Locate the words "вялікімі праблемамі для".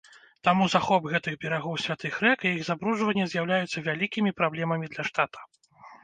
3.89-5.03